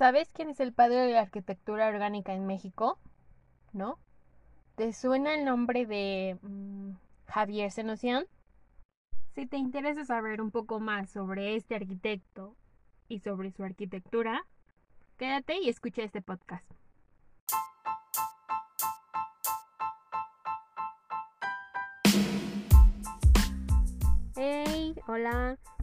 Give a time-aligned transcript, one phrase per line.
[0.00, 2.98] ¿Sabes quién es el padre de la arquitectura orgánica en México?
[3.74, 3.98] ¿No?
[4.74, 6.92] ¿Te suena el nombre de mm,
[7.26, 8.24] Javier Senocian?
[9.34, 12.56] Si te interesa saber un poco más sobre este arquitecto
[13.08, 14.46] y sobre su arquitectura,
[15.18, 16.64] quédate y escucha este podcast.
[24.34, 25.58] Hey, hola,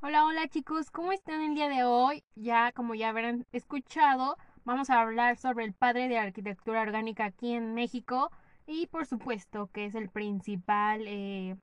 [0.00, 2.22] Hola, hola chicos, ¿cómo están el día de hoy?
[2.36, 7.52] Ya, como ya habrán escuchado, vamos a hablar sobre el padre de arquitectura orgánica aquí
[7.52, 8.30] en México
[8.64, 11.56] y por supuesto que es el principal eh,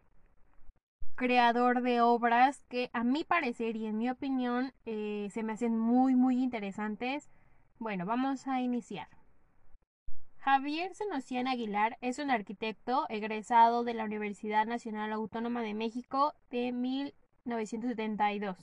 [1.15, 5.79] creador de obras que a mi parecer y en mi opinión eh, se me hacen
[5.79, 7.29] muy muy interesantes.
[7.79, 9.07] Bueno, vamos a iniciar.
[10.39, 16.73] Javier Senocian Aguilar es un arquitecto egresado de la Universidad Nacional Autónoma de México de
[16.73, 17.13] mil
[17.45, 18.57] 1972.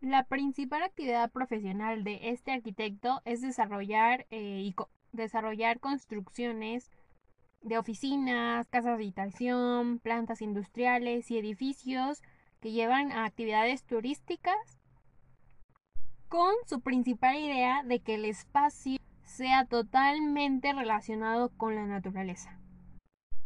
[0.00, 4.74] La principal actividad profesional de este arquitecto es desarrollar, eh, y
[5.12, 6.90] desarrollar construcciones
[7.62, 12.22] de oficinas, casas de habitación, plantas industriales y edificios
[12.60, 14.78] que llevan a actividades turísticas
[16.28, 22.58] con su principal idea de que el espacio sea totalmente relacionado con la naturaleza.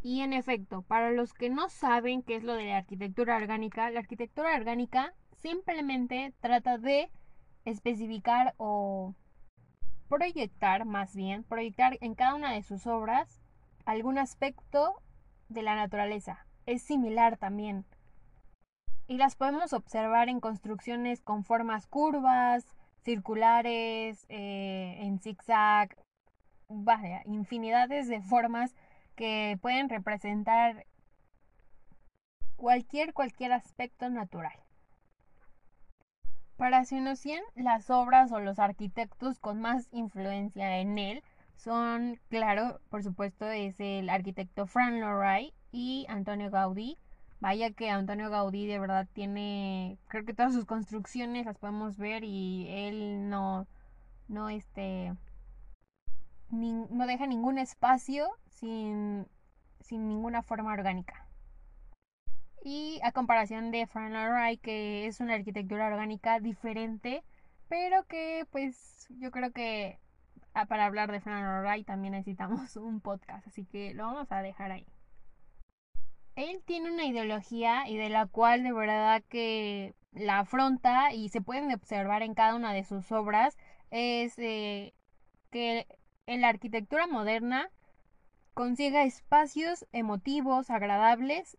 [0.03, 3.89] Y en efecto, para los que no saben qué es lo de la arquitectura orgánica,
[3.91, 7.09] la arquitectura orgánica simplemente trata de
[7.65, 9.15] especificar o
[10.09, 13.41] proyectar, más bien, proyectar en cada una de sus obras
[13.85, 15.01] algún aspecto
[15.49, 16.47] de la naturaleza.
[16.67, 17.85] Es similar también.
[19.07, 22.67] Y las podemos observar en construcciones con formas curvas,
[23.05, 25.97] circulares, eh, en zigzag,
[26.69, 28.75] vaya, infinidades de formas
[29.15, 30.87] que pueden representar
[32.57, 34.59] cualquier cualquier aspecto natural.
[36.57, 41.25] Para Senocian, las obras o los arquitectos con más influencia en él
[41.57, 46.99] son, claro, por supuesto, es el arquitecto Fran Loray y Antonio Gaudí.
[47.41, 52.23] Vaya que Antonio Gaudí de verdad tiene, creo que todas sus construcciones las podemos ver
[52.23, 53.67] y él no,
[54.29, 55.13] no este,
[56.51, 58.29] no deja ningún espacio
[58.63, 59.27] sin,
[59.81, 61.27] sin ninguna forma orgánica.
[62.65, 67.25] Y a comparación de Fran Wright, que es una arquitectura orgánica diferente,
[67.69, 69.99] pero que pues yo creo que
[70.55, 74.43] ah, para hablar de Fran Wright también necesitamos un podcast, así que lo vamos a
[74.43, 74.87] dejar ahí.
[76.37, 81.41] Él tiene una ideología y de la cual de verdad que la afronta y se
[81.41, 83.59] pueden observar en cada una de sus obras
[83.91, 84.95] es eh,
[85.51, 85.87] que
[86.27, 87.69] en la arquitectura moderna
[88.55, 91.59] consiga espacios emotivos, agradables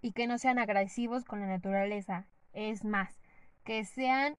[0.00, 2.26] y que no sean agresivos con la naturaleza.
[2.52, 3.20] Es más,
[3.64, 4.36] que sean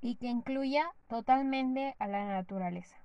[0.00, 2.96] y que incluya totalmente a la naturaleza.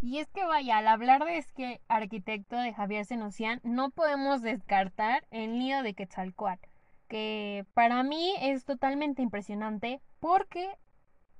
[0.00, 5.26] Y es que vaya, al hablar de este arquitecto de Javier Senocian, no podemos descartar
[5.32, 6.68] el nido de Quetzalcoatl,
[7.08, 10.78] que para mí es totalmente impresionante porque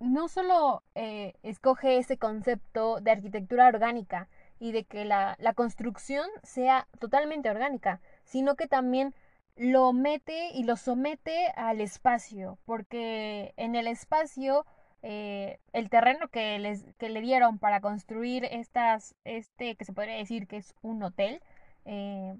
[0.01, 4.29] no solo eh, escoge ese concepto de arquitectura orgánica
[4.59, 9.15] y de que la, construcción sea totalmente orgánica, sino que también
[9.57, 14.67] lo mete y lo somete al espacio, porque en el espacio
[15.03, 20.17] eh, el terreno que, les, que le dieron para construir estas, este que se podría
[20.17, 21.41] decir que es un hotel,
[21.85, 22.37] eh,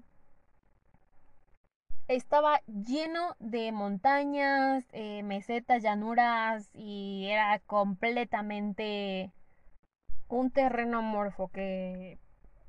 [2.09, 9.31] estaba lleno de montañas, eh, mesetas, llanuras y era completamente
[10.29, 12.17] un terreno amorfo que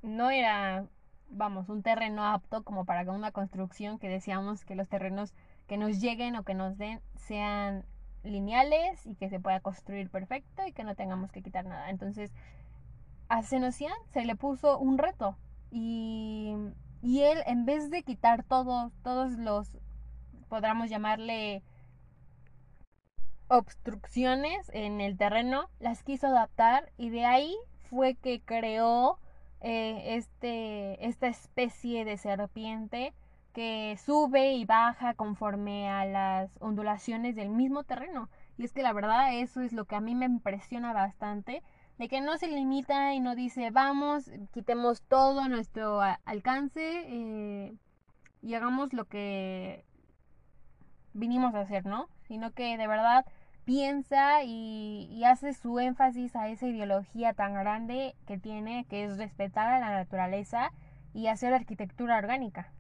[0.03, 0.87] no era,
[1.29, 5.35] vamos, un terreno apto como para una construcción que decíamos que los terrenos
[5.69, 7.85] que nos lleguen o que nos den sean
[8.25, 11.91] lineales y que se pueda construir perfecto y que no tengamos que quitar nada.
[11.91, 12.33] Entonces,
[13.29, 15.37] a Senocian se le puso un reto
[15.71, 16.57] y
[17.03, 19.69] y él, en vez de quitar todos, todos los,
[20.49, 21.63] podríamos llamarle
[23.51, 27.57] obstrucciones en el terreno, las quiso adaptar y de ahí
[27.91, 29.19] fue que creó
[29.61, 33.13] eh, este, esta especie de serpiente
[33.53, 38.31] que sube y baja conforme a las ondulaciones del mismo terreno.
[38.57, 41.63] Y es que la verdad eso es lo que a mí me impresiona bastante,
[41.99, 47.75] de que no se limita y no dice, vamos, quitemos todo nuestro alcance eh,
[48.43, 49.85] y hagamos lo que
[51.13, 52.09] vinimos a hacer, ¿no?
[52.29, 53.27] Sino que de verdad
[53.65, 59.73] piensa y, hace su énfasis a esa ideología tan grande que tiene, que es respetar
[59.73, 60.73] a la naturaleza
[61.15, 62.73] y hacer arquitectura orgánica.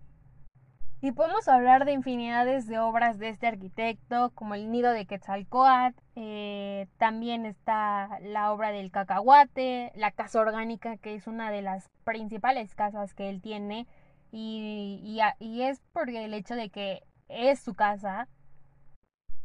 [1.02, 5.98] Y podemos hablar de infinidades de obras de este arquitecto, como el nido de Quetzalcoatl,
[6.16, 11.88] eh, también está la obra del cacahuate, la casa orgánica, que es una de las
[12.04, 13.86] principales casas que él tiene,
[14.30, 18.28] y, y, y es por el hecho de que es su casa,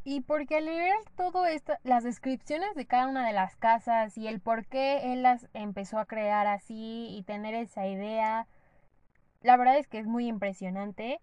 [0.06, 4.28] y porque al leer todo esto, las descripciones de cada una de las casas y
[4.28, 8.48] el por qué él las empezó a crear así y tener esa idea,
[9.42, 11.20] la verdad es que es muy impresionante.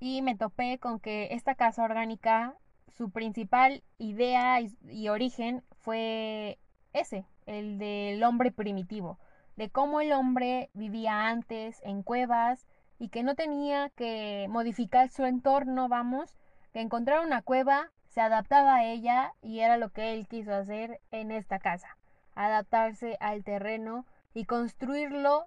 [0.00, 2.56] Y me topé con que esta casa orgánica,
[2.88, 6.58] su principal idea y, origen fue
[6.92, 9.20] ese, el del hombre primitivo,
[9.54, 12.66] de cómo el hombre vivía antes en cuevas
[12.98, 16.34] y que no tenía que modificar su entorno, vamos,
[16.74, 21.00] que encontrar una cueva, se adaptaba a ella y era lo que él quiso hacer
[21.12, 21.96] en esta casa,
[22.34, 24.04] adaptarse al terreno
[24.34, 25.46] y construirlo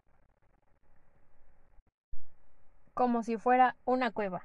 [2.94, 4.41] como si fuera una cueva.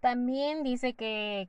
[0.00, 1.48] También dice que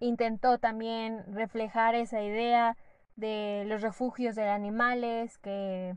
[0.00, 2.76] intentó también reflejar esa idea
[3.14, 5.94] de los refugios de animales que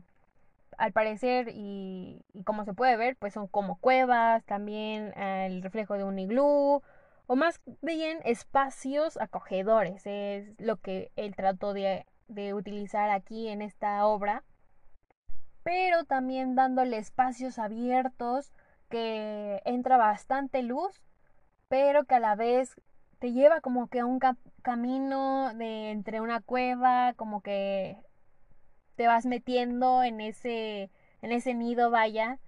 [0.78, 5.94] al parecer y, como se puede ver, pues son como cuevas, también eh, el reflejo
[5.94, 6.82] de un iglú,
[7.26, 13.62] o más bien espacios acogedores, es lo que él trató de, de utilizar aquí en
[13.62, 14.44] esta obra,
[15.62, 18.52] pero también dándole espacios abiertos
[18.90, 21.02] que entra bastante luz,
[21.68, 22.76] pero que a la vez
[23.18, 24.20] te lleva como que a un
[24.62, 27.96] camino de entre una cueva, como que
[28.96, 30.90] te vas metiendo en ese,
[31.22, 32.38] en ese nido, vaya.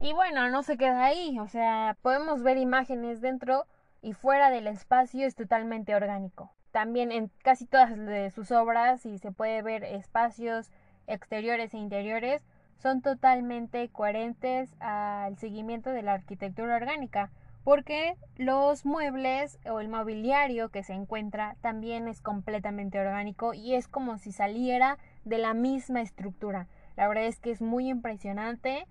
[0.00, 3.66] Y bueno, no se queda ahí, o sea, podemos ver imágenes dentro
[4.02, 6.52] y fuera del espacio es totalmente orgánico.
[6.72, 10.70] También en casi todas de sus obras, y se puede ver espacios
[11.06, 12.42] exteriores e interiores,
[12.76, 17.30] son totalmente coherentes al seguimiento de la arquitectura orgánica,
[17.62, 23.88] porque los muebles o el mobiliario que se encuentra también es completamente orgánico y es
[23.88, 26.68] como si saliera de la misma estructura.
[26.96, 28.86] La verdad es que es muy impresionante.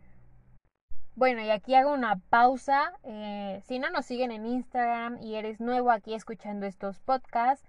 [1.16, 2.94] Bueno, y aquí hago una pausa.
[3.04, 7.66] Eh, si no nos siguen en Instagram y eres nuevo aquí escuchando estos podcasts,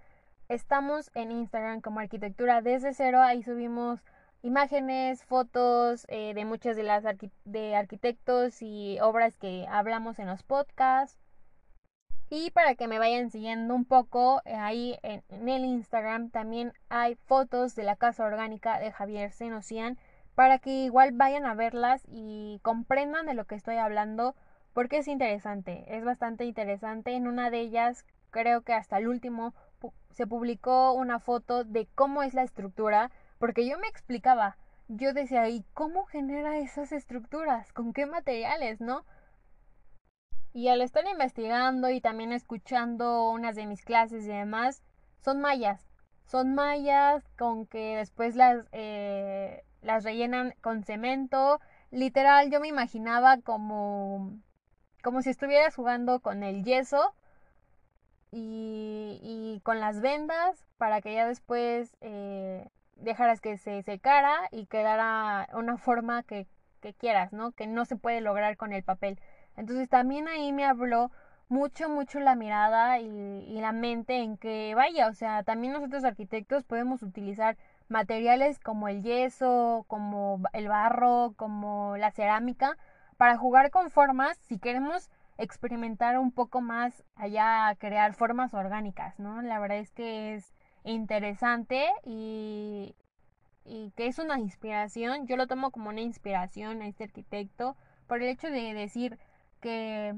[0.49, 3.21] estamos en Instagram como Arquitectura desde cero.
[3.21, 4.03] Ahí subimos
[4.41, 7.03] imágenes, fotos eh, de muchas de las
[7.45, 11.24] de arquitectos y obras que hablamos en los podcasts.
[12.37, 17.15] Y para que me vayan siguiendo un poco, eh, ahí en, el Instagram también hay
[17.15, 19.97] fotos de la casa orgánica de Javier Senocian
[20.35, 24.35] para que igual vayan a verlas y comprendan de lo que estoy hablando
[24.73, 27.13] porque es interesante, es bastante interesante.
[27.15, 29.53] En una de ellas, creo que hasta el último,
[30.11, 34.57] se publicó una foto de cómo es la estructura, porque yo me explicaba,
[34.89, 37.71] yo decía, ¿y cómo genera esas estructuras?
[37.71, 39.05] ¿Con qué materiales, no?
[40.55, 44.81] Y al estar investigando y también escuchando unas de mis clases y demás,
[45.19, 45.85] son mallas.
[46.27, 51.59] Son mallas con que después las, eh, las rellenan con cemento.
[51.91, 54.31] Literal, yo me imaginaba como,
[55.03, 57.13] como si estuvieras jugando con el yeso
[58.31, 64.67] y, y con las vendas para que ya después eh, dejaras que se secara y
[64.67, 66.47] quedara una forma que,
[66.79, 67.51] que quieras, ¿no?
[67.51, 69.19] Que no se puede lograr con el papel.
[69.57, 71.11] Entonces también ahí me habló
[71.47, 76.63] mucho, mucho la mirada y, la mente en que vaya, o sea, también nosotros arquitectos
[76.63, 77.57] podemos utilizar
[77.87, 82.77] materiales como el yeso, como el barro, como la cerámica,
[83.17, 89.41] para jugar con formas si queremos experimentar un poco más allá, crear formas orgánicas, ¿no?
[89.41, 92.95] La verdad es que es interesante y,
[93.65, 97.75] y que es una inspiración, yo lo tomo como una inspiración a este arquitecto
[98.07, 99.17] por el hecho de decir,
[99.61, 100.13] que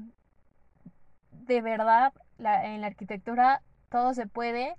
[1.30, 4.74] de verdad en la arquitectura todo se puede.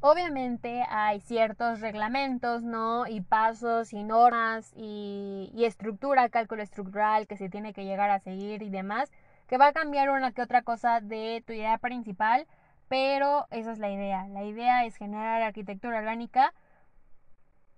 [0.00, 3.06] Obviamente hay ciertos reglamentos, ¿no?
[3.06, 8.18] Y pasos y normas y, y estructura, cálculo estructural que se tiene que llegar a
[8.18, 9.10] seguir y demás,
[9.46, 12.46] que va a cambiar una que otra cosa de tu idea principal,
[12.88, 14.28] pero esa es la idea.
[14.28, 16.52] La idea es generar arquitectura orgánica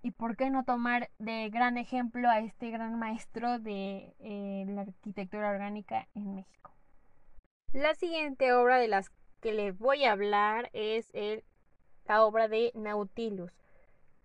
[0.07, 4.83] y por qué no tomar de gran ejemplo a este gran maestro de eh, la
[4.83, 6.71] arquitectura orgánica en México.
[7.73, 9.11] La siguiente obra de las
[9.41, 11.11] que les voy a hablar es
[12.05, 13.51] la obra de Nautilus.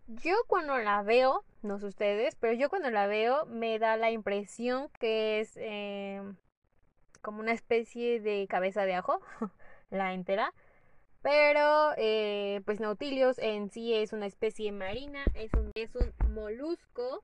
[0.06, 4.12] Yo cuando la veo, no sé ustedes, pero yo cuando la veo me da la
[4.12, 6.36] impresión que es em,
[7.24, 9.20] como una especie de cabeza de ajo,
[9.90, 10.54] la entera.
[11.22, 17.24] Pero, eh, pues Nautilus en sí es una especie marina, es un, es un molusco,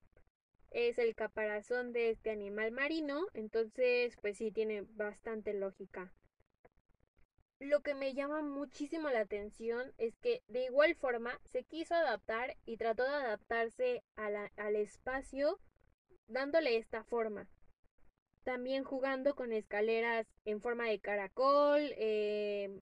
[0.70, 6.14] es el caparazón de este animal marino, entonces, pues sí, tiene bastante lógica.
[7.60, 12.56] Lo que me llama muchísimo la atención es que de igual forma se quiso adaptar
[12.66, 15.60] y trató de adaptarse al espacio
[16.28, 17.48] dándole esta forma.
[18.44, 22.80] También jugando con escaleras en forma de caracol eh,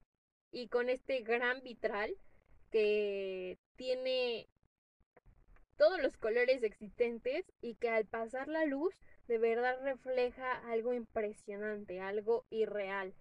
[0.56, 2.16] y con este gran vitral
[2.72, 4.48] que tiene
[5.76, 8.96] todos los colores existentes y que al pasar la luz
[9.28, 13.14] de verdad refleja algo impresionante, algo irreal.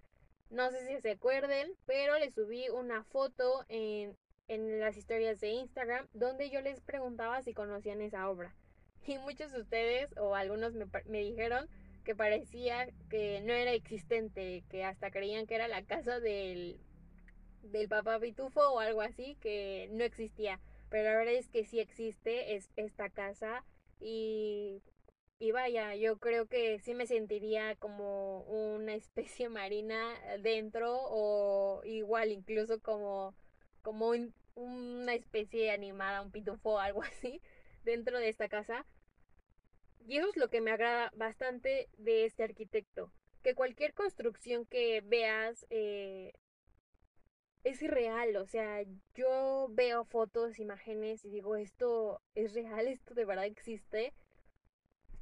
[0.48, 5.48] No sé si se acuerden, pero les subí una foto en, en las historias de
[5.48, 8.54] Instagram donde yo les preguntaba si conocían esa obra.
[9.08, 11.68] Y muchos de ustedes o algunos me, me dijeron
[12.04, 16.78] que parecía que no era existente, que hasta creían que era la casa del,
[17.64, 20.60] del papá Pitufo o algo así, que no existía.
[20.90, 23.64] Pero la verdad es que sí existe es esta casa
[24.00, 24.82] y
[25.38, 32.30] y vaya, yo creo que sí me sentiría como una especie marina dentro o igual
[32.30, 33.34] incluso como,
[33.82, 34.12] como
[34.54, 37.40] una especie animada, un pitufo o algo así
[37.84, 38.86] dentro de esta casa.
[40.06, 43.10] Y eso es lo que me agrada bastante de este arquitecto,
[43.42, 46.32] que cualquier construcción que veas eh,
[47.64, 48.82] es irreal, o sea,
[49.14, 54.12] yo veo fotos, imágenes y digo, esto es real, esto de verdad existe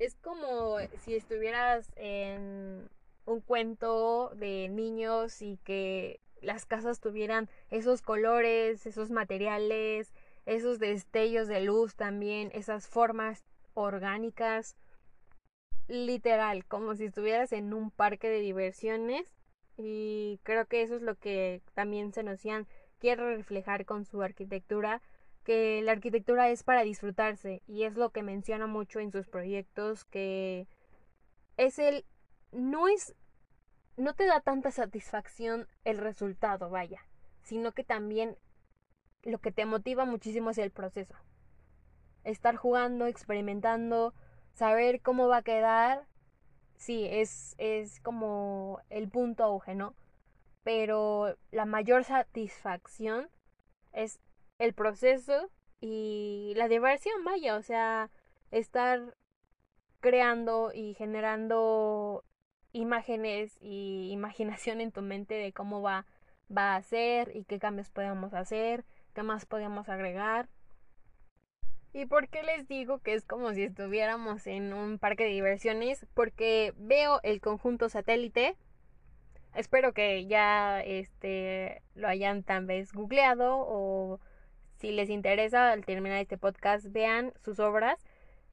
[0.03, 2.91] es como si estuvieras en
[3.25, 10.13] un cuento de niños y que las casas tuvieran esos colores, esos materiales,
[10.45, 13.45] esos destellos de luz también, esas formas
[13.75, 14.77] orgánicas.
[15.87, 19.33] Literal, como si estuvieras en un parque de diversiones.
[19.77, 22.67] Y creo que eso es lo que también Senocian
[22.99, 25.03] quiere reflejar con su arquitectura
[25.45, 30.05] que la arquitectura es para disfrutarse y es lo que menciona mucho en sus proyectos
[30.05, 30.69] que
[31.57, 32.05] es el
[32.53, 33.15] no es
[33.97, 37.05] no te da tanta satisfacción el resultado, vaya,
[37.43, 38.39] sino que también
[39.23, 41.15] lo que te motiva muchísimo es el proceso.
[42.25, 44.15] Estar jugando, experimentando,
[44.55, 46.07] saber cómo va a quedar,
[46.83, 49.95] sí, es, es como el punto auge, ¿no?
[50.65, 53.29] Pero la mayor satisfacción
[53.93, 54.21] es
[54.59, 58.11] el proceso y la diversión, vaya, o sea,
[58.51, 59.17] estar
[60.01, 62.25] creando y generando
[62.73, 66.07] imágenes y imaginación en tu mente de cómo va,
[66.57, 68.85] va a ser y qué cambios podemos hacer,
[69.15, 70.49] qué más podemos agregar.
[71.95, 76.07] ¿Y por qué les digo que es como si estuviéramos en un parque de diversiones?
[76.15, 78.57] Porque veo el conjunto satélite.
[79.55, 84.21] Espero que ya este lo hayan tal vez googleado o
[84.79, 87.99] si les interesa al terminar este podcast, vean sus obras.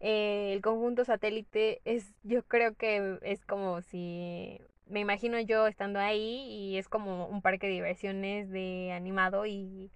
[0.02, 6.00] Eh, el conjunto satélite es, yo creo que es como si me imagino yo estando
[6.00, 9.92] ahí y es como un parque de diversiones de animado y,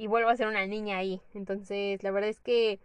[0.00, 1.20] y vuelvo a ser una niña ahí.
[1.34, 2.80] Entonces, la verdad es que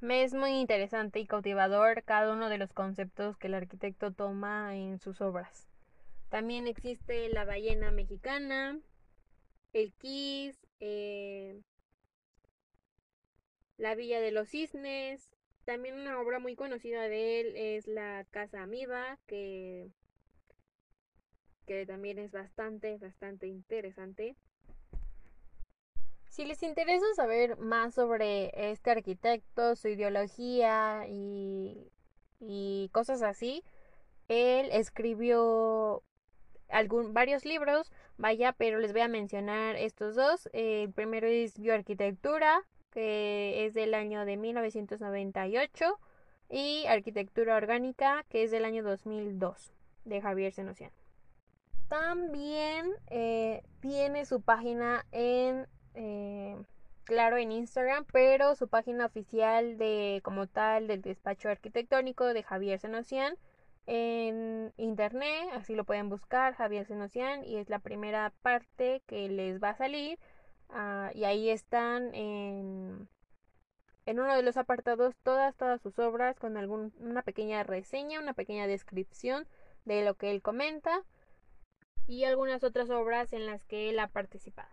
[0.00, 4.76] me es muy interesante y cautivador cada uno de los conceptos que el arquitecto toma
[4.76, 5.66] en sus obras.
[6.28, 8.78] También existe la ballena mexicana,
[9.72, 11.62] el Kiss, eh,
[13.78, 15.34] La Villa de los Cisnes.
[15.64, 19.88] También una obra muy conocida de él es La Casa Amiba, que,
[21.64, 24.36] que también es bastante, bastante interesante.
[26.34, 31.88] Si les interesa saber más sobre este arquitecto, su ideología y,
[32.90, 33.62] cosas así,
[34.26, 36.02] él escribió
[37.12, 40.48] varios libros, vaya, pero les voy a mencionar estos dos.
[40.52, 46.00] el primero es Bioarquitectura, que es del año de 1998,
[46.50, 49.72] y Arquitectura Orgánica, que es del año 2002,
[50.04, 50.90] de Javier Senocian.
[51.88, 56.56] También eh, tiene su página en, eh,
[57.04, 62.78] claro, en Instagram, pero su página oficial de, como tal, del despacho arquitectónico de Javier
[62.80, 63.36] Senocian
[63.86, 69.62] en internet, así lo pueden buscar, Javier Senocian, y es la primera parte que les
[69.62, 70.18] va a salir.
[70.70, 73.08] Ah, y ahí están en,
[74.06, 78.66] en uno de los apartados todas, todas sus obras con alguna pequeña reseña, una pequeña
[78.66, 79.46] descripción
[79.84, 81.02] de lo que él comenta.
[82.06, 84.68] y algunas otras obras en las que él ha participado.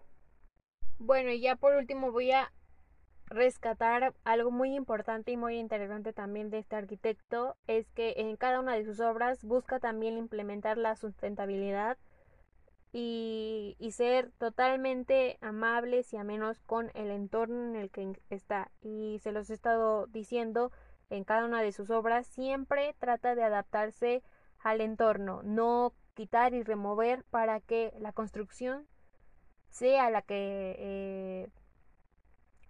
[1.03, 2.53] Bueno, y ya por último voy a
[3.25, 8.59] rescatar algo muy importante y muy interesante también de este arquitecto es que en cada
[8.59, 11.97] una de sus obras busca también implementar la sustentabilidad
[12.93, 18.69] y, y, ser totalmente amables y amenos con el entorno en el que está.
[18.81, 20.71] Y se los he estado diciendo
[21.09, 24.21] en cada una de sus obras, siempre trata de adaptarse
[24.59, 28.85] al entorno, no quitar y remover para que la construcción
[29.71, 31.49] sea la que eh,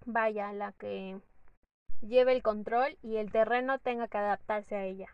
[0.05, 1.19] vaya, la que
[2.01, 5.09] lleve el control y el terreno tenga que adaptarse a ella,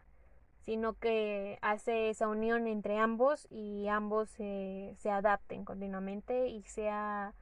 [0.61, 7.33] sino que hace esa unión entre ambos y ambos se adapten continuamente y sea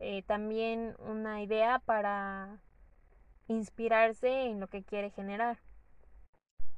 [0.00, 2.60] eh, también una idea para
[3.48, 5.58] inspirarse en lo que quiere generar.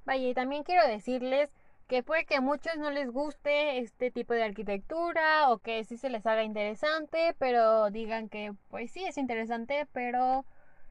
[0.04, 1.50] Vaya, y también quiero decirles
[1.88, 5.96] que puede que a muchos no les guste este tipo de arquitectura o que sí
[5.96, 10.44] se les haga interesante, pero digan que pues sí es interesante, pero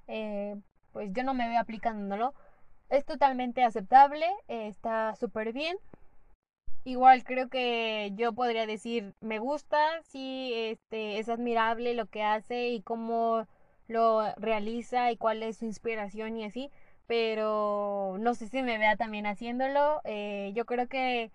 [0.08, 0.56] eh,
[0.92, 2.34] pues yo no me veo aplicándolo.
[2.90, 5.78] Es totalmente aceptable, está súper bien.
[6.86, 12.70] Igual creo que yo podría decir me gusta, sí, este, es admirable lo que hace
[12.70, 13.48] y cómo
[13.88, 16.72] lo realiza y cuál es su inspiración y así
[17.08, 20.02] pero no sé si me vea también haciéndolo.
[20.04, 21.32] Eh, yo creo que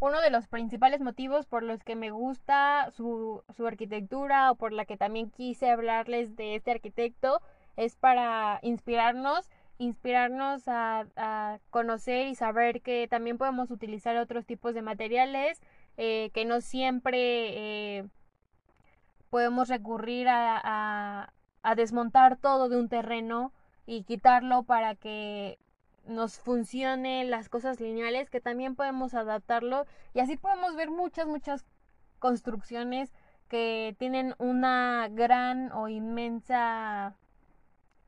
[0.00, 4.72] uno de los principales motivos por los que me gusta su, su arquitectura o por
[4.72, 7.40] la que también quise hablarles de este arquitecto
[7.76, 14.82] es para inspirarnos, inspirarnos a, conocer y saber que también podemos utilizar otros tipos de
[14.82, 15.60] materiales,
[15.96, 18.04] eh, que no siempre eh,
[19.30, 21.32] podemos recurrir a
[21.74, 23.52] desmontar todo de un terreno
[23.86, 25.58] y quitarlo para que
[26.06, 31.64] nos funcione las cosas lineales, que también podemos adaptarlo y así podemos ver muchas, muchas
[32.18, 33.12] construcciones
[33.48, 37.16] que tienen una gran o inmensa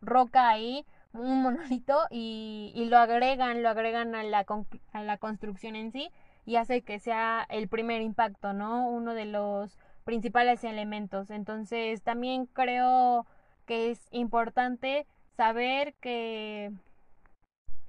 [0.01, 4.45] roca ahí, un monolito y, y lo agregan, lo agregan a la,
[4.93, 6.11] a la construcción en sí
[6.45, 8.89] y hace que sea el primer impacto, ¿no?
[8.89, 11.31] Uno de los principales elementos.
[11.31, 13.27] Entonces también creo
[13.67, 16.73] que es importante saber que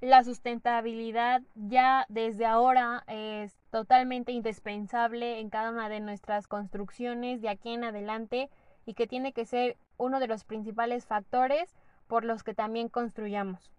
[0.00, 7.48] la sustentabilidad ya desde ahora es totalmente indispensable en cada una de nuestras construcciones de
[7.48, 8.48] aquí en adelante
[8.86, 11.74] y que tiene que ser uno de los principales factores
[12.06, 13.70] por los que también construyamos.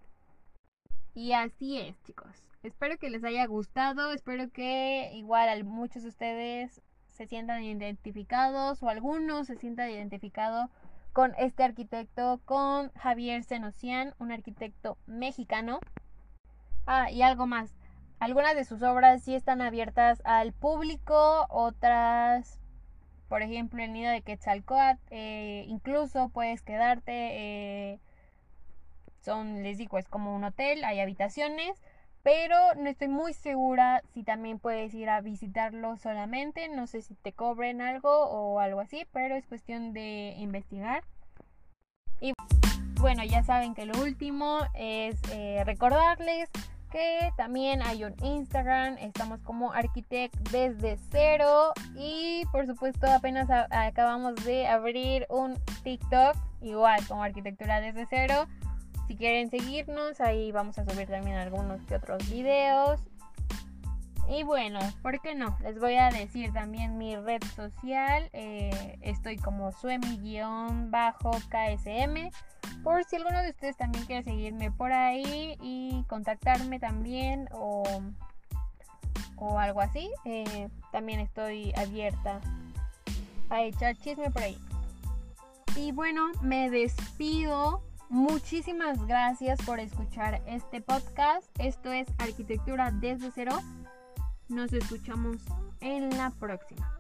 [1.14, 2.44] Y así es, chicos.
[2.64, 8.90] Espero que les haya gustado, espero que igual muchos de ustedes se sientan identificados o
[8.90, 10.70] algunos se sientan identificados
[11.14, 15.80] con este arquitecto, con Javier Senocian, un arquitecto mexicano.
[16.86, 17.76] Ah, y algo más.
[18.20, 22.60] Algunas de sus obras sí están abiertas al público, otras,
[23.30, 28.00] por ejemplo, el nido de Quetzalcoatl, eh, incluso puedes quedarte, eh,
[29.22, 31.82] son, les digo, es como un hotel, hay habitaciones,
[32.24, 37.16] pero no estoy muy segura si también puedes ir a visitarlo solamente, no sé si
[37.16, 41.04] te cobren algo o algo así, pero es cuestión de investigar.
[42.20, 42.34] Y
[43.00, 46.50] bueno, ya saben que lo último es eh, recordarles
[46.92, 54.36] que también hay un Instagram, estamos como Architect desde cero y por supuesto apenas acabamos
[54.44, 58.48] de abrir un TikTok igual como Arquitectura desde cero.
[59.10, 63.02] Si quieren seguirnos, ahí vamos a subir también algunos que otros videos.
[64.30, 65.58] Y bueno, ¿por qué no?
[65.64, 68.30] Les voy a decir también mi red social.
[68.34, 70.92] Eh, estoy como suemi-ksm.
[72.84, 77.84] Por si alguno de ustedes también quiere seguirme por ahí y contactarme también o,
[79.38, 82.42] o algo así, eh, también estoy abierta
[83.50, 84.60] a echar chisme por ahí.
[85.76, 91.48] Y bueno, me despido Muchísimas gracias por escuchar este podcast.
[91.60, 93.60] Esto es Arquitectura desde cero.
[94.48, 95.38] Nos escuchamos
[95.80, 97.00] en la próxima.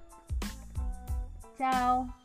[1.57, 2.18] Chao.